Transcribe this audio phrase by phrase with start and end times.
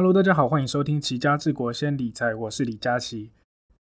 [0.00, 3.32] Hello，大家好，欢迎收听齐家治国先理财，我是李佳琦。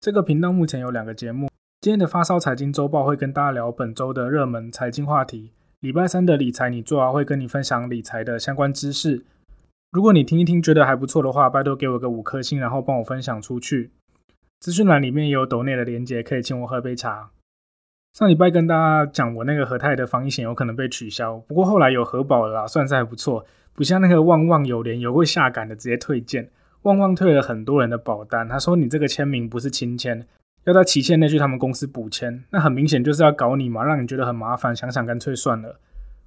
[0.01, 9.23] 这个频道目前有两个节目，今天的发烧财经周报会跟大家聊本周的热门财经话题，礼拜三的理财你做啊会跟你分享理财的相关知识。
[9.91, 13.91] 如果你听一听觉得还不错的话，拜托给我个五颗星，然后帮我分享出去。
[14.59, 17.29] 资讯栏里面也有抖内的连接，可以请我喝杯茶。
[18.11, 23.45] 上礼拜跟大家讲，我那个和泰的防疫险有可能被取消，不过后来有核保了啦，算是还不错。
[23.75, 26.49] 不像那个旺旺有联有会下岗的直接退件，
[26.83, 28.47] 旺旺退了很多人的保单。
[28.47, 30.25] 他说你这个签名不是亲签，
[30.65, 35.79] 要在期限内去他们公司补签，那很明显就是要搞你嘛，让你觉得很麻烦，想想干脆算了。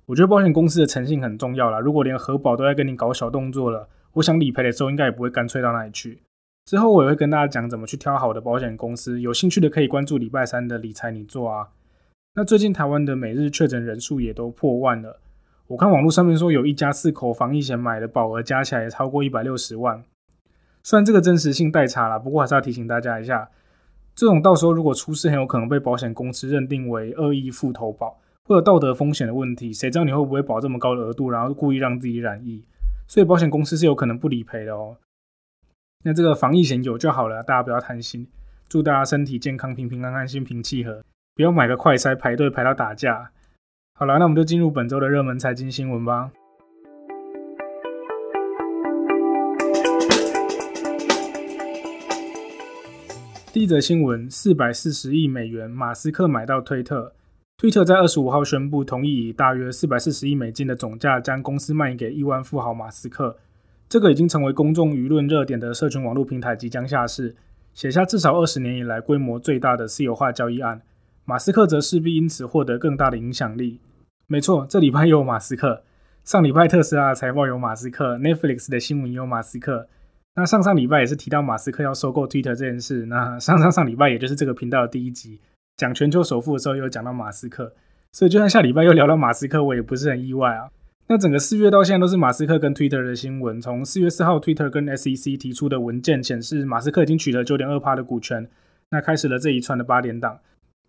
[0.07, 6.21] 我觉得保险公司的诚信很重要啦，如果连核保都在跟你搞小动作了，我想理赔的时候应该也不会干脆到那里去。
[6.65, 11.69] 之后我也会跟大家讲怎么去挑好的保险公司，有兴趣的可以关注礼拜三的理财你做啊。
[12.35, 15.21] 那最近台湾的每日确诊人数也都破万了。
[15.69, 20.05] 我看网络上面说，有一家四口防疫险买的保额加起来也超过一百六十万。
[20.85, 23.51] 虽然这个真实性太差了，不过还是要提醒大家一下，
[24.15, 29.73] 这种到时候如果出事，很有可能被保险公司认定为恶意附投保，或者道德风险的问题。
[29.73, 32.65] 谁知道你会不会保这么高的额度，然后故意让自己染疫？
[33.09, 34.97] 所以保险公司是有可能不理赔的哦。
[36.05, 38.29] 那这个防疫险有就好了，大家不要贪心。
[38.69, 41.03] 祝大家身体健康，平平安安，心平气和，
[41.35, 43.33] 不要买个快筛排队排到打架。
[43.99, 46.31] 好了，那我们就进入本周的热门财经新闻吧。
[53.55, 57.15] 第一则新闻：四百四十亿美元，马斯克买到推特。
[57.57, 63.39] 推特在二十五号宣布同意以大约四百四十亿美金的总价将公司卖给亿万富豪马斯克。
[63.89, 67.35] 这个已经成为公众舆论热点的社群网络平台即将下市，
[67.73, 70.83] 写下至少二十年以来规模最大的私有化交易案。
[71.29, 73.81] 马斯克则势必因此获得更大的影响力。
[74.29, 75.83] 没错，这礼拜有马斯克。
[76.25, 79.89] 上礼拜特斯拉的财报有马斯克，Netflix 的新闻有马斯克。
[80.37, 83.07] 那上上礼拜也是提到马斯克要收购 Twitter 这件事。
[83.07, 85.41] 那上上上礼拜，也就是这个频道的第一集，
[85.77, 87.73] 讲全球首富的时候，又讲到马斯克。
[88.13, 90.71] 所以就算下礼拜又聊到马斯克，我也不是很意外啊。
[91.09, 93.61] 那整个四月到现在都是马斯克跟 Twitter 的新闻。
[93.61, 98.49] 从四月四号，Twitter 跟 SEC 提出的文件显示，马斯克已经取得九点二趴的股权，
[98.91, 100.39] 那开始了这一串的八连档。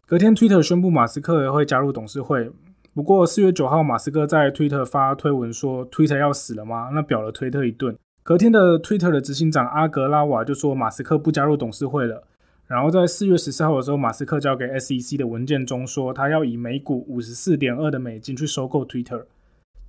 [0.09, 2.49] 隔天，Twitter 宣布马斯克会加入董事会。
[2.93, 7.93] 不过，四月九号，马斯克在 Twitter 发推文说：“Twitter 要死了吗？”那表了推特一顿。
[8.23, 12.23] 隔天的 Twitter 的执行长阿格拉瓦就说：“马斯克不加入董事会了。”
[12.67, 19.25] 然后在四月十四号的时候，马斯克交给 SEC 的文件中说，他要以每股五十四点二的美金去收购 Twitter。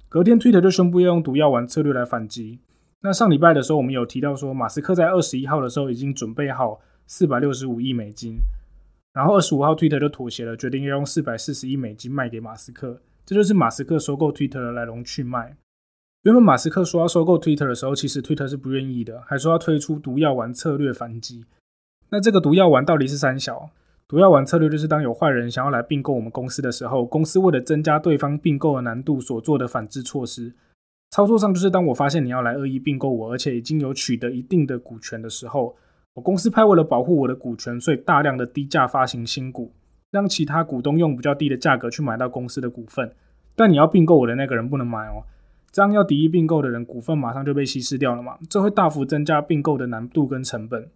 [0.09, 2.59] 隔天，Twitter 就宣布要用毒药丸策略来反击。
[3.03, 8.39] 那上礼拜的时候，我们有提到说，马斯克在二十一号的时候已经准备好四百六十五亿美金。
[9.19, 13.01] 然后二十五号，Twitter 就妥协了，决定要用四百四十亿美金卖给马斯克。
[13.27, 15.56] 这就是马斯克收购 Twitter 的来龙去脉。
[16.23, 21.47] 原本马斯克说要收购 Twitter 的时候，其实 Twitter 是不愿意的，还说要推出毒药丸策略反击。
[22.11, 23.71] 那这个毒药丸到底是三小？
[24.07, 30.55] 毒药丸策略就是当有坏人想要来并购我们公司的时候，公司为了增加对方并购的难度所做的反制措施。
[31.11, 35.75] 操作上就是当我发现你要来恶意并购我，而且已经有取得一定的股权的时候。
[36.21, 39.73] 公司派为了保护我的股权，所以大量的低价发行新股，
[40.11, 43.12] 让其他股东用比较低的价格去买到公司的股份。
[43.56, 45.25] 但你要并购我的那个人不能买哦，
[45.71, 48.39] 这样要敌意并购的人股份马上就被稀释掉了嘛？
[48.49, 50.89] 这会大幅增加并购的难度跟成本。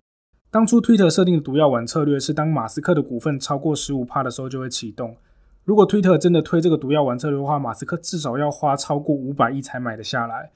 [0.50, 5.16] 当初推特设定的毒药丸策略是，当马斯克的股份超过十五帕的时候就会启动。
[5.64, 10.50] 如果推特真的推这个毒药丸策略的话，马斯克至少要花超过五百亿才买得下来。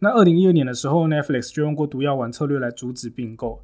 [0.00, 3.62] 那二零一二年的时候，Netflix 就用过毒药丸策略来阻止并购。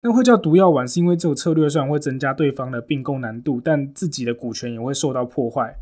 [0.00, 5.76] 那会叫毒药丸，是因为这种策略虽然会增加对方的并购难度，但自己的股权也会受到破坏，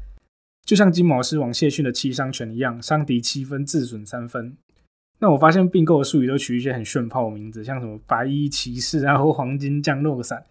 [0.64, 4.56] 就像金毛狮王谢逊的七伤拳一样，伤敌七分，自损三分。
[5.18, 10.42] 那我发现并购的术语都取一些很炫炮的名字，像什么白衣骑士，然后黄金降落伞，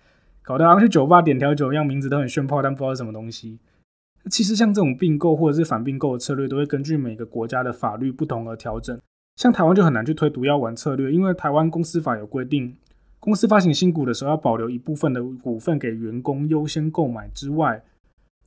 [0.44, 3.60] 搞得好像去酒吧点调酒一样，名字都很炫炮，但不知道是什么东西。
[4.30, 9.00] 其实像这种并购或者是反并购的策略，都会根据每个国家的法律不同而调整。
[9.36, 12.76] 像台湾就很难去推毒药丸策略，因为台湾公司法有规定。
[13.26, 17.84] 公司发行新股的时候，要保留一部分的股份给员工优先购买之外，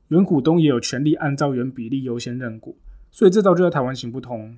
[0.06, 2.78] 原股东也有权利按照原比例优先认股。
[3.10, 4.56] 所以这招就在台湾行不通。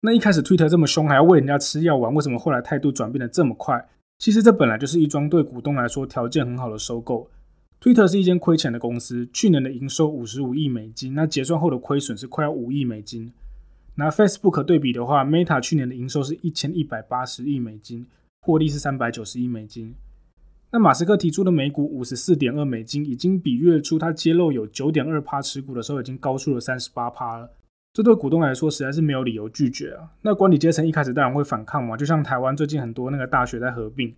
[0.00, 3.86] 那一开始 Twitter 这么凶，还要喂人家吃药丸，为什么后来态度转变的这么快？
[4.18, 7.28] 其实这本来就是一桩对股东来说条件很好的收购。
[7.78, 13.30] Twitter 是一间亏钱的公司，去年的营收五十五亿美金，那结算后的亏损是快要五亿美金。
[13.96, 18.06] 拿 Facebook 对比的话，Meta 去年的营收是一千一百八十亿美金。
[18.40, 19.94] 获利是三百九十亿美金。
[20.70, 27.50] 那马斯克提出的每股五十四点二美金，已经比月初他揭露有九点二趴持股的时候，已经高出了三十八趴了。
[27.94, 30.10] 这对股东来说实在是没有理由拒绝啊。
[30.22, 34.14] 那管理阶层一开始当然会反抗嘛，就像台湾最近很多那个大学在合并，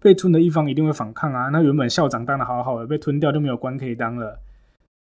[0.00, 1.48] 被吞的一方一定会反抗啊。
[1.48, 4.40] 那原本校长当的好好的，被吞掉就没有官可以当了。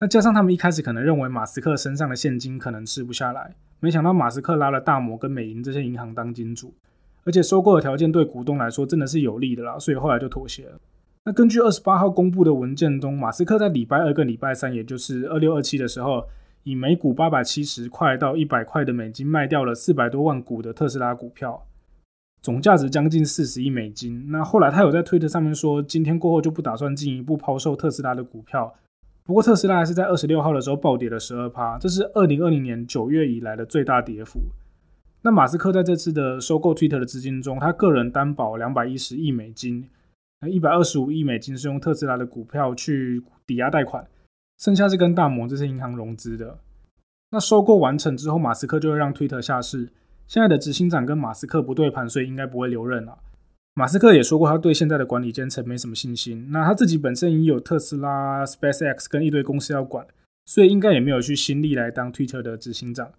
[0.01, 6.75] 那加上他们一开始可能认为马斯克身上的现金可能吃不下来，没想到马斯克拉了大摩跟美银这些银行当金主，
[7.25, 10.79] 而且收购的条件对股东来说真的是有利的啦，所以后来就妥协了。
[11.25, 16.25] 那根据二十八号公布的文件中，马斯克在礼拜二跟礼拜三，也就是二六二七的时候，
[16.65, 21.67] 以每股八百七十块到一百块的美金卖掉了四百多万股的特斯拉股票，
[22.43, 24.27] 总价值将近四十亿美金。
[24.31, 28.75] 那后来他有在推特上面说，今天过后就不打算进一步抛售特斯拉的股票。
[29.25, 34.41] 不过特斯拉还是在二十六号的时候暴跌了十二趴，这是二零二零年九月以来的最大跌幅。
[35.25, 39.89] 那马斯克在这次的收购 Twitter 的资金中，他个人担保两百一十亿美金。
[40.47, 44.07] 一百二十五亿美金是用特斯拉的股票去抵押贷款，
[44.59, 46.59] 剩下是跟大摩这些银行融资的。
[47.31, 49.89] 那收购完成之后，马斯克就会让 Twitter 下市。
[50.27, 53.19] 现在的执行长跟马斯克不对盘，所以应该不会留任了。
[53.73, 56.49] 马斯克也说过，他对现在的管理阶层没什么信心。
[56.51, 60.07] 那他自己本身也有特斯拉、SpaceX 跟一堆公司要管，
[60.45, 63.11] 所以应该也没有去新力来当 Twitter 的执行长。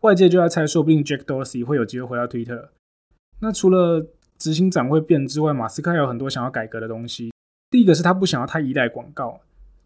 [0.00, 2.68] 外界就在猜，说不定 Jack Dorsey 会有机会回到 Twitter。
[3.40, 4.06] 那除了
[4.36, 7.32] 执行长会变之外，马斯克还有很多想要改革的东西。
[7.70, 9.40] 第一个是他不想要太依赖广告。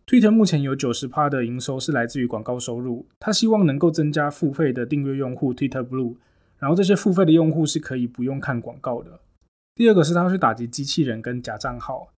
[0.06, 6.16] Twitter 目前有九十趴的营收是来自于广告收入，他希望能够增加付费的订阅用户 Twitter Blue，
[6.58, 9.20] 然后这些付费的用户是可以不用看广告的。
[9.74, 12.08] 第二个是他要去打击机器人跟假账号。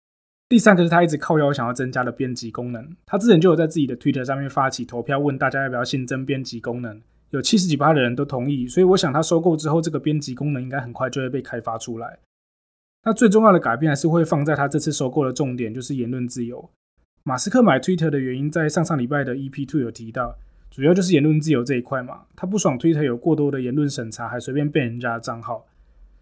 [0.49, 2.95] 第三个是他一直靠腰想要增加的编辑功能。
[3.05, 7.01] 他之前就有在自己的 Twitter 上面发起投票，问大家要不要新增编辑功能。
[7.35, 12.17] 有七十几趴的人都同意，所以我想他收购之后，这个编辑功能应该很快就会被开发出来。
[13.03, 16.69] 那最重要的改变还是会放在他这次收购的重点，就是言论自由。
[17.23, 20.37] 马斯克买 Twitter 的原因，在上上礼拜的 EP Two 有提到，
[20.71, 22.21] 主要就是言论自由这一块嘛。
[22.35, 25.65] 他不爽 Twitter 有过多的言论审查，还随便被人家的账号。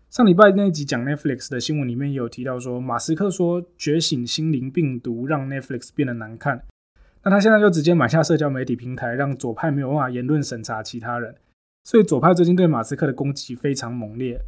[0.09, 6.63] 上礼拜那集讲 Netflix 的新闻里面也有提到说，马斯克说觉醒心灵病毒让 Netflix 变得难看。
[7.23, 11.35] 那他现在就直接买下社交媒体平台，让左派没有办法言论审查其他人。
[11.85, 14.39] 所以左派最近对马斯克的攻击非常猛烈。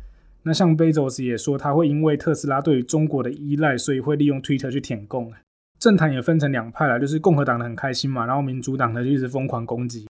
[0.44, 5.34] 那像 Bezos 也说，他会因为特斯拉对于中国的依赖，所以会利用 Twitter 去舔共。
[5.80, 10.08] 政坛也分成两派了，就是共和党的很开心嘛，然后民主党的就一直疯狂攻击。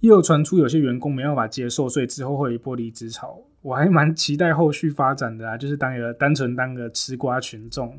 [0.00, 3.40] 也有传出有些员工没办法接受，所以之后会有一波离职潮。
[3.62, 7.98] 我还蛮期待后续发展的啊，就是当一个单纯当个吃瓜群众。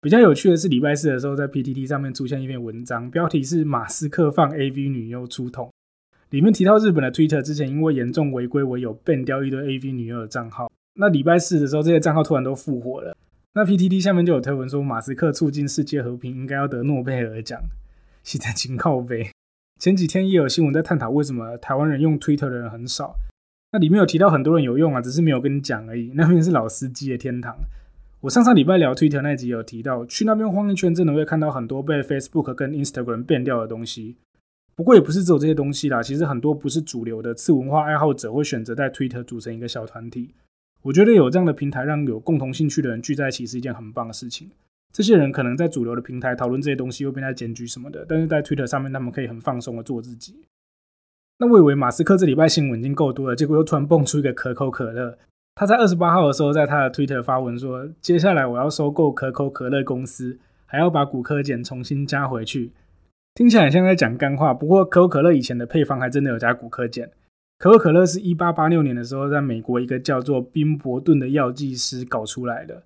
[0.00, 5.72] 比较有趣的是，礼拜四的时候在 PTT 上面出现一篇文章，标题是“马斯克放 AV 女优出桶”。
[6.30, 10.70] 里面提到日本的 Twitter 之前因为严重违规，唯有 ban 掉一堆 AV 女优的账号。
[10.94, 13.16] 那礼拜四的时候，这些账号突然都复活了。
[13.54, 17.60] 那 PTT 下面就有推文说，马斯克促进世界和平，应该要得诺贝尔奖。
[18.22, 19.30] 现在请靠背。
[19.80, 23.16] 前几天也有新闻在探讨为什么台湾人用 Twitter 的人很少。
[23.72, 26.12] 那里面有提到很多人有用啊，只是没有跟你讲而已。
[26.14, 27.56] 那边是老司机的天堂。
[28.26, 34.16] 我上上礼拜聊 Twitter 那集有提到，去那边晃一圈，真的会看到很多被 Facebook 跟 Instagram 变掉的东西。
[34.74, 40.34] 不过也不是只有这些东西啦，其实很多不是主流的次文化爱好者会选择在 Twitter 组成一个小团体。
[40.82, 44.50] 我觉得有这样的平台，让有共同兴趣的人聚在一起是一件很棒的事情。
[44.92, 50.34] 这些人可能在主流的平台讨论这些东西，又变在检举什么的，但是在 Twitter 上面，他们可以很放松的做自己。
[51.38, 55.16] 那我以为马斯克这礼拜新闻已经够多了，结果又突然蹦出一个可口可乐。
[55.58, 62.72] 他在二十八号的时候，在他的 Twitter 发文说，接下来我要收购可口可乐公司，还要把骨科碱重新加回去。
[63.34, 67.08] 听起来像在讲干话，不过可口可乐以前的配方还真的有加骨科碱。
[67.58, 72.82] 可口可乐是一八八六年的时候，在美国一个叫做宾伯顿的药剂师搞出来的。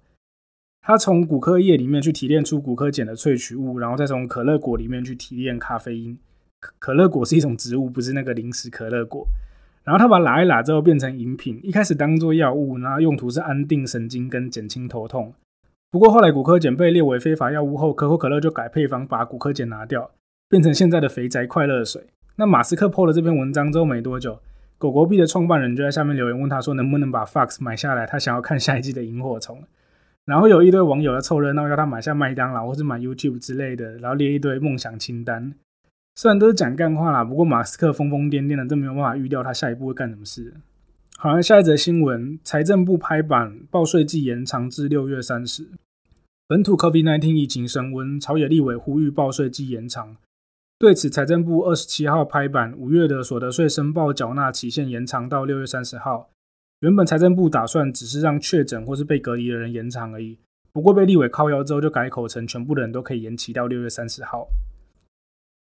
[0.80, 6.16] 他从骨科液里面去提炼出骨科碱的萃取物，然后再从可乐果里面去提炼咖啡因。
[6.78, 9.26] 可乐果是一种植物，不是那个零食可乐果。
[9.84, 15.32] 然后他把拉一拉之后变成饮品，一开始当做药物，然后用途是安定神经跟减轻头痛。
[15.90, 20.10] 不过后来骨科碱被列为非法药物后，可口可乐就改配方，把骨科碱拿掉。
[20.48, 22.02] 变成现在的肥宅快乐水。
[22.36, 24.40] 那马斯克破了这篇文章之后没多久，
[24.78, 28.06] 狗狗币的创办人就在下面留言问他说，能不能把 Fox 买下来？
[28.06, 29.62] 他想要看下一季的萤火虫。
[30.26, 35.54] 然后有一堆网友要凑热闹，要他买下麦当劳或是买 YouTube 之类的，然后列一堆梦想清单。
[36.20, 40.52] 虽然都是讲干话啦，不过马斯克疯疯癫癫的，真没有办法预料他下一步会干什么事。
[41.16, 45.68] 好，下一则新闻，财政部拍板报税季延长至六月三十。
[46.46, 50.18] 本土 COVID-19 疫情升温，朝野立委呼吁报税季延长。
[50.78, 56.28] 对此，财政部二十七号拍板，五月的所得税申报缴纳期限延长到六月三十号。
[56.80, 60.36] 原本财政部打算只是让确诊或是被隔离的人延长而已，
[60.70, 64.46] 不过被立委靠腰之后，就改口成全部的人都可以延期到六月三十号。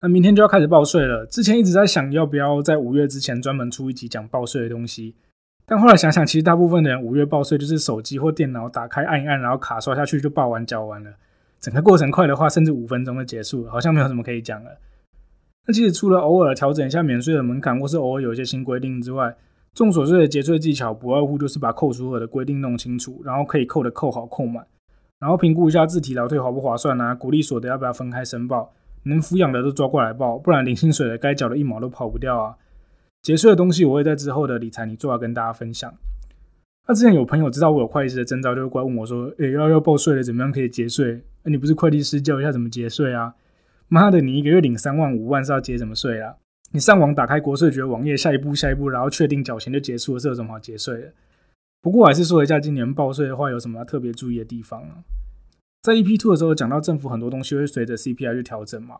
[0.05, 1.25] 那明天就要开始报税了。
[1.25, 5.15] 之前一直在想要不要在五月之前专门出一集讲报税的东西，
[5.65, 11.09] 但后来想想，其实大部分的人五月报税就是手机或电脑打开按一按，然后卡刷下去就报完交完了。
[11.59, 14.77] 整个过程快的话，甚至五分钟就结束了，好像没有什么可以讲了。
[15.65, 19.35] 那其实除了偶尔调整一下免税的门槛，或是偶尔有一些新规定之外，
[19.73, 24.63] 重所税的节税技巧不外乎就是把扣除额的规定弄清楚，然后可以扣的扣好扣满，
[25.19, 28.71] 然后评估一下自提劳退划不划算啊，鼓励所得要不要分开申报。
[29.05, 32.55] 能抚养的都抓过来报，不然零薪水的该缴的一毛都跑不掉啊！
[33.21, 35.93] 节税的东西我会在之后的理财你做要跟大家分享。
[36.87, 43.33] 那之前有朋友知道我有会计师的证照，就会过来问我说：“诶，要要报税了，怎么样可以节税？”那你不是会计师，教一下怎么节税啊？
[43.87, 46.35] 妈的，你一个月领三万五万是要节什么税啊？
[46.71, 51.13] 你上网打开国税局网页，下一步下一步，然后确定缴钱就结束了，是有什么好节税的？
[51.81, 55.01] 不过还是说一下今年报税的话有什么要特别注意的地方啊？
[55.85, 58.95] 在 EP two 的时候讲到政府很多东西会随着 CPI 去调整嘛，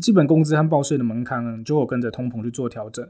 [0.00, 3.04] 基本工资和报税的门槛就有跟着通膨去做调整。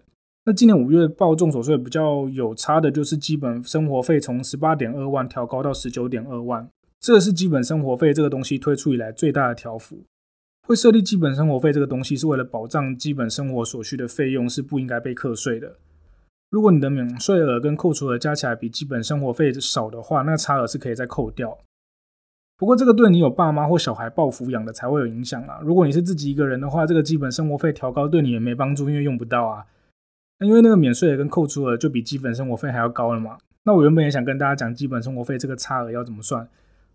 [0.47, 6.66] 那今年五月报重所税比较有差的就是基本生活费从十八点二万调高到十九点二万，
[7.00, 10.02] 这是基本生活费这个东西推出以来最大的调幅。
[10.66, 15.76] 会设立基本生活费这个东西是为了保障基本生活所需的费用是不应该被课税的。
[16.50, 21.59] 如果你的免税额跟扣除额加起来比基本生活费少的话，那差额是可以再扣掉。
[22.62, 25.59] 不过这个对你有爸妈或小孩报抚养的才会有影响啊。
[25.64, 29.64] 如果你是自己一个人的话，这个基本生活费调高对你也没帮助，因为用不到啊。
[30.38, 33.37] 那因为那个免税额跟扣除额就比基本生活费还要高了嘛。
[33.64, 36.47] 那我原本也想跟大家讲基本生活费这个差额要怎么算，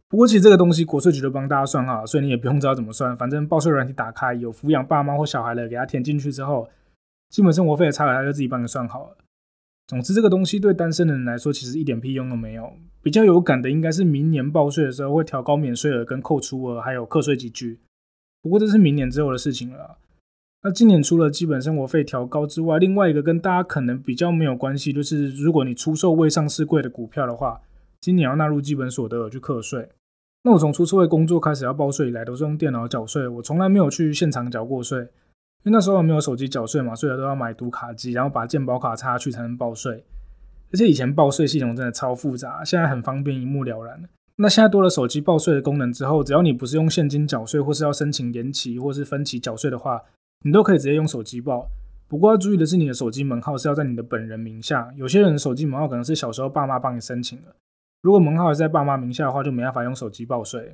[0.07, 3.17] 不过其实这个东西国税局都帮大家算好了，所以你也不用知道怎么算。
[3.17, 6.69] 反正报税软体打开，有抚养爸妈或小孩的，给他填进去之后，
[7.29, 9.17] 基本生活费的差额他就自己帮你算好了。
[9.87, 12.73] 总之，这个东西对单身的人来说，其实一点屁用都没有。
[13.01, 17.79] 比较有感的，应该是明年报税的时候会调高免税额跟扣除额，还有课税集聚。
[18.41, 19.97] 不过这是明年之后的事情了。
[20.63, 27.61] 那今年除了基本生活费调高之外，另外一个跟大家可能比较没有关系，就是如果你出售未上市柜的股票的话，
[28.01, 29.87] 今年要纳入基本所得额去课税。
[30.43, 35.07] 那我从出社会工作开始要报税以来，都是用电脑缴税，我从来没有去现场缴过税。
[35.67, 40.05] 因为那时候没有手机缴税嘛，所以都要买读卡机，然后把健保卡插去才能报税。
[40.71, 44.01] 而且以前报税系统真的超复杂，现在很方便，一目了然。
[44.37, 50.01] 那现在多了手机报税的功能之后，只要你不是用现金缴税，或是要申请延期或是分期缴税的话，
[50.45, 51.67] 你都可以直接用手机报。
[52.07, 54.89] 不过要注意的是，你的手机门号是要在你的本人名下。
[54.95, 57.53] 有些人手机门号可能是小时候爸妈帮你申请的，
[58.01, 60.73] 如果门号还在爸妈名下的话，就没办法用手机报税。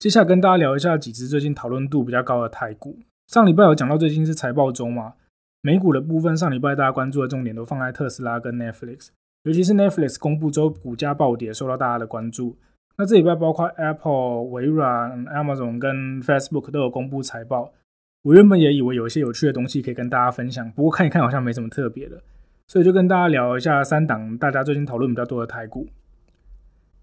[0.00, 2.98] 接下来跟大家聊一下几只最近讨论度比较高的台股。
[3.32, 5.14] 上礼拜有讲到最近是财报周嘛，
[5.62, 9.08] 美股的部分上礼拜大家关注的重点都放在特斯拉跟 Netflix，
[9.44, 12.58] 尤其是 Netflix 公布之后股价暴跌，受到大家的关注。
[12.98, 17.72] 那这礼拜包括 Apple、微软、Amazon 跟 Facebook 都有公布财报。
[18.24, 22.22] 我原本也以为有一些有趣的东西可以跟大家分享，不过看一看好像没什么特别的，
[22.68, 25.88] 所以就跟大家聊一下三档大家最近讨论比较多的台股。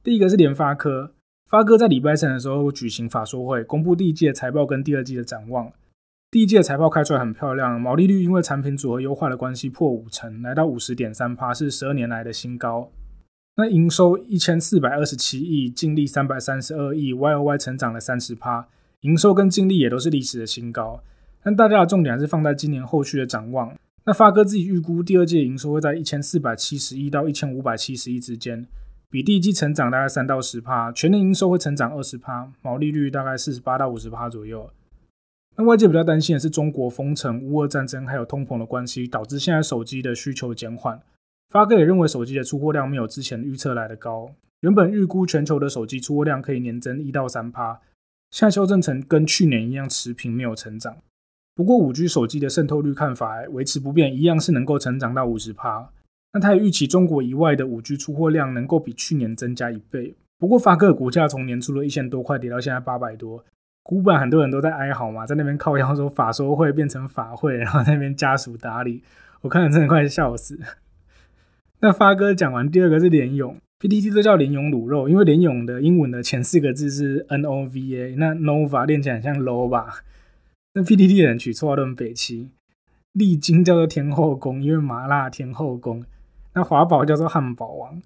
[0.04, 1.14] 第一个是联发科，
[1.50, 5.72] 发哥在礼拜三的时候举行法说会，公布第一季的财报跟第二季的展望。
[6.32, 12.92] 第一季的财报开出来很漂亮，毛利率因为产品组合优化的关系破五成，来到五十点三趴，是十二年来的新高。
[13.56, 18.68] 那营收一千四百二十七亿，净利三百三十二亿，Y O Y 成长了三十趴，
[19.02, 21.02] 营收跟净利也都是历史的新高。
[21.44, 23.76] 但大家的重点还是放在今年后续的展望。
[24.06, 28.68] 那发哥自己预估第二季营收会在一千四百七十亿到一千五百七十亿之间，
[29.10, 34.70] 比第一季成长大概三到十趴，全年营收会成长二十趴，毛利率大概四十八到五十趴左右。
[35.60, 41.02] 那外界比较担心的是中国封城、乌俄战争还有通膨的关系，导致现在手机的需求减缓。
[41.50, 47.82] 发哥也认为手机的出货量没有之前预测来的高，原本预估全球的手机出货量可以年增一到三趴，
[48.32, 50.96] 现在修正成跟去年一样持平，没有成长。
[51.54, 55.92] 不过五 G 手机的渗透率看法维持不变，一样是能够成长到五十趴。
[56.32, 60.16] 那他也预期中国以外的五 G 出货量能够比去年增加一倍。
[60.38, 63.44] 不过发哥的股价从年初的一千多块跌到现在八百多。
[63.84, 69.04] 古板很多人都在哀嚎嘛，在那边靠腰说法说会变成法会，然后那边家属打理，
[69.42, 70.60] 我看了真的快笑死。
[71.80, 80.04] 那发哥讲完第二个是莲勇，PTT 都叫莲勇卤肉，因为莲勇的英文的前四个字是 N O V A，那 Nova 练起来很像 low 吧？
[80.74, 82.52] 那 PTT 的人取绰号都很北齐，
[83.14, 86.04] 丽晶叫做天后宫，因为麻辣天后宫。
[86.54, 88.02] 那华宝叫做汉堡王。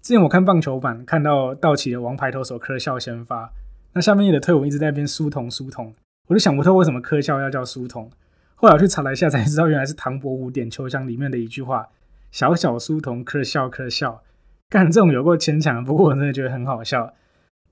[0.00, 3.52] 之前我看棒球版，看到道奇的王牌投手科笑先发。
[3.92, 5.94] 那下面你的推文一直在那边书童书童，
[6.28, 8.10] 我就想不透为什么科校要叫书童。
[8.54, 11.88] 后来我去查了一下，才知道原来是唐伯虎点秋香里面的一句话
[12.30, 14.22] ：“小小书童科笑科笑。”
[14.68, 17.14] 干这种有过牵强，不过我真的觉得很好笑。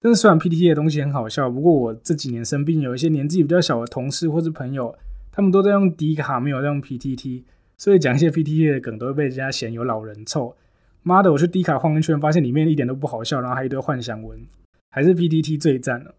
[0.00, 4.96] 但是虽然 PPT 的东西很好笑，不过我这几年生病，有一些年纪比较小的同事或是朋友，
[5.30, 7.44] 他们都在用迪卡，没有在用 PTT，
[7.76, 10.56] 所以讲一些 PTT 的梗都会被人家嫌有老人臭。
[11.02, 14.40] 妈的，我去迪卡晃一圈，发现里面一点都不好笑，然后还一堆幻想文，
[14.90, 16.14] 还是 PTT 最赞了。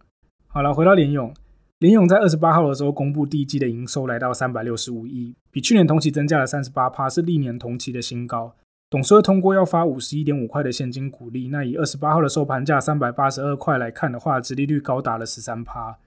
[0.47, 1.33] 好了，回到联勇，
[1.79, 8.55] 联勇在二十八号的时候公布第一季的营收来到三百六十五亿，比去年同期增加了三十八趴，是历年同期的新高。
[8.89, 15.97] 董事会通过要发五十一点五块的现金股利，那以二十八号的收盘价三百八十二块来看的话，殖利率高达了十三趴。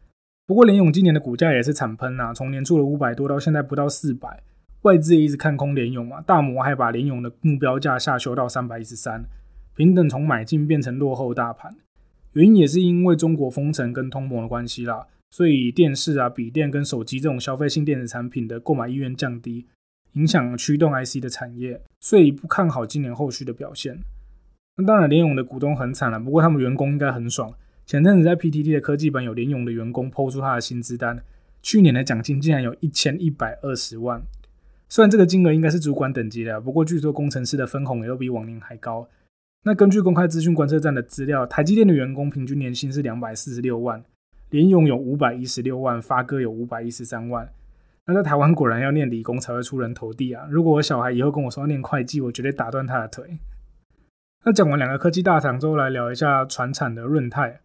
[0.45, 4.43] 不过联勇今年的股价也是惨喷呐，从年初的五百多到现在不到四百，
[4.83, 9.25] 外资也一直看空联勇嘛，大摩还把联勇的目标价下修到三百一十三，
[9.77, 11.77] 平等从买进变成落后大盘，
[12.33, 19.67] 原因也是因为中国封城跟通膨的关系啦，所以电视啊、笔电跟手机这种消费性电子产品的购买意愿降低。
[20.15, 23.99] 影响驱动 IC 的产业，所以不看好今年后续的表现。
[24.77, 27.55] 那当然，联勇的股东很惨了，不过他们员工应该很爽。
[27.87, 31.23] 前阵子在 PTT 的科技版有联勇的员工抛出他的薪资单，
[31.63, 34.23] 去年的奖金竟然有一千一百二十万。
[34.91, 39.09] 虽然这个金额应该是主管等级的，不过据说工程师的分红也都比往年还高。
[39.65, 44.05] 那根据公开资讯观测站的资料，台积电的员工平均年薪是两百四十六万，
[44.51, 47.49] 联勇有五百一十六万，发哥有五百一十三万。
[48.07, 50.49] 那在台湾果然要念理工才会出人头地啊！
[50.51, 53.39] 如果我小孩以后跟我说要念会计，我绝对打断他的腿。
[54.45, 57.61] 那讲完两个科技大厂之后，来聊一下船产的润泰。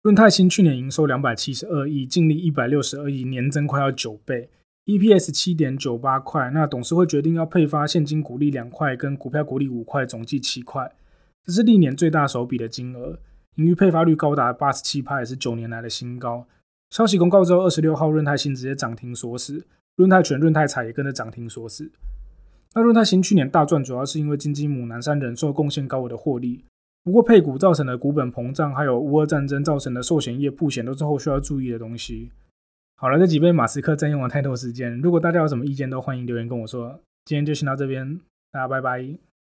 [0.00, 4.48] 润泰新去年营收两百七十二亿，净利一百六十二亿，年增快要九倍
[4.86, 6.50] ，EPS 七点九八块。
[6.54, 10.90] 那董事会决定要配发现金股利两块，跟股票股利五块，总计七块，
[11.44, 13.18] 这是历年最大手笔的金额。
[13.56, 16.46] 盈余配发率高达八十七趴，也是九年来的新高。
[16.90, 19.66] 消息公告之后，二十六号润泰新直接涨停锁死。
[19.96, 21.90] 润泰全、润泰彩也跟着涨停锁死。
[22.74, 26.64] 那润泰新去年大赚，主要是因为金鸡母、南山人寿贡献高额的获利。
[27.04, 32.30] 不过配股造成的股本膨胀，还有乌俄战争造成的寿险业铺险，都是后续要注意的东西。
[32.96, 34.98] 好了，这几杯马斯克占用了太多时间。
[35.00, 37.00] 如果大家有什么意见，都欢迎留言跟我说。
[37.24, 38.20] 今天就先到这边，
[38.50, 39.31] 大家拜拜。